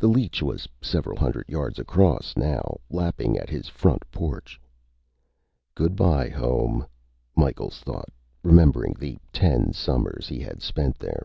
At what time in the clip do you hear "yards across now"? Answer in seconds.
1.48-2.76